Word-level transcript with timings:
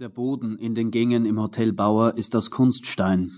Der 0.00 0.08
Boden 0.08 0.56
in 0.56 0.74
den 0.74 0.90
Gängen 0.90 1.26
im 1.26 1.38
Hotel 1.38 1.74
Bauer 1.74 2.16
ist 2.16 2.34
aus 2.34 2.50
Kunststein. 2.50 3.32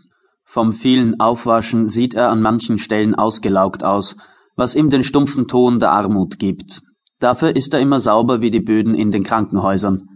Vom 0.44 0.72
vielen 0.72 1.18
Aufwaschen 1.18 1.88
sieht 1.88 2.14
er 2.14 2.30
an 2.30 2.40
manchen 2.40 2.78
Stellen 2.78 3.16
ausgelaugt 3.16 3.82
aus, 3.82 4.16
was 4.54 4.76
ihm 4.76 4.88
den 4.88 5.02
stumpfen 5.02 5.48
Ton 5.48 5.80
der 5.80 5.90
Armut 5.90 6.38
gibt. 6.38 6.80
Dafür 7.18 7.56
ist 7.56 7.74
er 7.74 7.80
immer 7.80 7.98
sauber 7.98 8.42
wie 8.42 8.52
die 8.52 8.60
Böden 8.60 8.94
in 8.94 9.10
den 9.10 9.24
Krankenhäusern. 9.24 10.08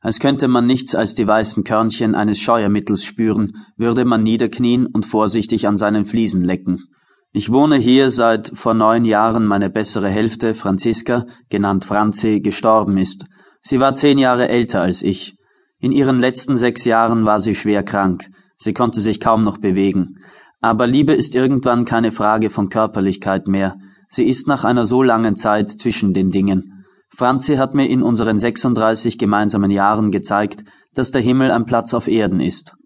Als 0.00 0.18
könnte 0.18 0.48
man 0.48 0.66
nichts 0.66 0.96
als 0.96 1.14
die 1.14 1.28
weißen 1.28 1.62
Körnchen 1.62 2.16
eines 2.16 2.40
Scheuermittels 2.40 3.04
spüren, 3.04 3.52
würde 3.76 4.04
man 4.04 4.24
niederknien 4.24 4.86
und 4.86 5.06
vorsichtig 5.06 5.68
an 5.68 5.76
seinen 5.76 6.06
Fliesen 6.06 6.40
lecken. 6.40 6.88
Ich 7.30 7.52
wohne 7.52 7.76
hier, 7.76 8.10
seit 8.10 8.50
vor 8.52 8.74
neun 8.74 9.04
Jahren 9.04 9.46
meine 9.46 9.70
bessere 9.70 10.08
Hälfte, 10.08 10.54
Franziska, 10.54 11.26
genannt 11.50 11.84
Franzi, 11.84 12.40
gestorben 12.40 12.98
ist. 12.98 13.26
Sie 13.62 13.78
war 13.78 13.94
zehn 13.94 14.18
Jahre 14.18 14.48
älter 14.48 14.82
als 14.82 15.00
ich. 15.04 15.36
In 15.84 15.92
ihren 15.92 16.18
letzten 16.18 16.56
sechs 16.56 16.86
Jahren 16.86 17.26
war 17.26 17.40
sie 17.40 17.54
schwer 17.54 17.82
krank, 17.82 18.30
sie 18.56 18.72
konnte 18.72 19.02
sich 19.02 19.20
kaum 19.20 19.44
noch 19.44 19.58
bewegen. 19.58 20.14
Aber 20.62 20.86
Liebe 20.86 21.12
ist 21.12 21.34
irgendwann 21.34 21.84
keine 21.84 22.10
Frage 22.10 22.48
von 22.48 22.70
Körperlichkeit 22.70 23.48
mehr, 23.48 23.76
sie 24.08 24.26
ist 24.26 24.48
nach 24.48 24.64
einer 24.64 24.86
so 24.86 25.02
langen 25.02 25.36
Zeit 25.36 25.68
zwischen 25.68 26.14
den 26.14 26.30
Dingen. 26.30 26.86
Franzi 27.14 27.56
hat 27.56 27.74
mir 27.74 27.86
in 27.86 28.02
unseren 28.02 28.38
36 28.38 29.18
gemeinsamen 29.18 29.70
Jahren 29.70 30.10
gezeigt, 30.10 30.64
dass 30.94 31.10
der 31.10 31.20
Himmel 31.20 31.50
ein 31.50 31.66
Platz 31.66 31.92
auf 31.92 32.08
Erden 32.08 32.40
ist. 32.40 32.76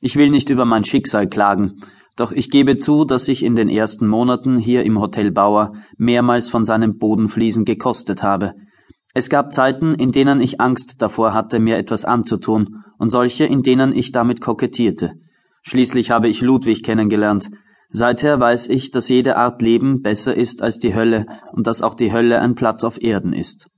Ich 0.00 0.16
will 0.16 0.30
nicht 0.30 0.50
über 0.50 0.64
mein 0.64 0.82
Schicksal 0.82 1.28
klagen, 1.28 1.82
doch 2.16 2.32
ich 2.32 2.50
gebe 2.50 2.78
zu, 2.78 3.04
dass 3.04 3.28
ich 3.28 3.44
in 3.44 3.54
den 3.54 3.68
ersten 3.68 4.08
Monaten 4.08 4.56
hier 4.58 4.82
im 4.82 5.00
Hotel 5.00 5.30
Bauer 5.30 5.70
mehrmals 5.98 6.48
von 6.48 6.64
seinen 6.64 6.98
Bodenfliesen 6.98 7.64
gekostet 7.64 8.24
habe. 8.24 8.54
Es 9.14 9.30
gab 9.30 9.54
Zeiten, 9.54 9.94
in 9.94 10.10
denen 10.10 10.40
ich 10.40 10.60
Angst 10.60 11.00
davor 11.00 11.32
hatte, 11.32 11.60
mir 11.60 11.78
etwas 11.78 12.04
anzutun, 12.04 12.82
und 12.98 13.10
solche, 13.10 13.44
in 13.44 13.62
denen 13.62 13.94
ich 13.94 14.10
damit 14.10 14.40
kokettierte. 14.40 15.14
Schließlich 15.62 16.10
habe 16.10 16.28
ich 16.28 16.40
Ludwig 16.40 16.82
kennengelernt. 16.82 17.48
Seither 17.90 18.40
weiß 18.40 18.68
ich, 18.68 18.90
dass 18.90 19.08
jede 19.08 19.36
Art 19.36 19.62
Leben 19.62 20.02
besser 20.02 20.36
ist 20.36 20.62
als 20.62 20.78
die 20.78 20.94
Hölle 20.96 21.26
und 21.52 21.68
dass 21.68 21.80
auch 21.80 21.94
die 21.94 22.12
Hölle 22.12 22.40
ein 22.40 22.56
Platz 22.56 22.82
auf 22.82 23.00
Erden 23.00 23.32
ist. 23.32 23.68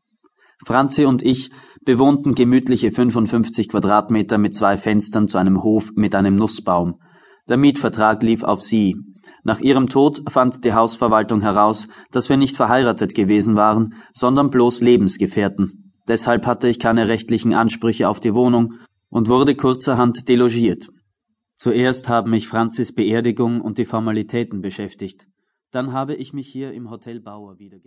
Franzi 0.64 1.04
und 1.04 1.22
ich 1.22 1.50
bewohnten 1.84 2.34
gemütliche 2.34 2.90
55 2.90 3.68
Quadratmeter 3.68 4.38
mit 4.38 4.56
zwei 4.56 4.78
Fenstern 4.78 5.28
zu 5.28 5.36
einem 5.36 5.62
Hof 5.62 5.90
mit 5.94 6.14
einem 6.14 6.34
Nussbaum. 6.34 6.94
Der 7.48 7.56
Mietvertrag 7.56 8.22
lief 8.22 8.42
auf 8.42 8.60
sie. 8.60 8.96
Nach 9.44 9.60
ihrem 9.60 9.88
Tod 9.88 10.22
fand 10.28 10.64
die 10.64 10.72
Hausverwaltung 10.72 11.40
heraus, 11.40 11.88
dass 12.10 12.28
wir 12.28 12.36
nicht 12.36 12.56
verheiratet 12.56 13.14
gewesen 13.14 13.54
waren, 13.54 13.94
sondern 14.12 14.50
bloß 14.50 14.80
Lebensgefährten. 14.80 15.92
Deshalb 16.08 16.46
hatte 16.46 16.68
ich 16.68 16.80
keine 16.80 17.08
rechtlichen 17.08 17.54
Ansprüche 17.54 18.08
auf 18.08 18.18
die 18.18 18.34
Wohnung 18.34 18.74
und 19.08 19.28
wurde 19.28 19.54
kurzerhand 19.54 20.28
delogiert. 20.28 20.88
Zuerst 21.54 22.08
haben 22.08 22.30
mich 22.30 22.48
Franzis 22.48 22.92
Beerdigung 22.92 23.60
und 23.60 23.78
die 23.78 23.84
Formalitäten 23.86 24.60
beschäftigt. 24.60 25.26
Dann 25.70 25.92
habe 25.92 26.14
ich 26.14 26.32
mich 26.32 26.48
hier 26.48 26.72
im 26.72 26.90
Hotel 26.90 27.20
Bauer 27.20 27.58
wiedergefunden. 27.58 27.84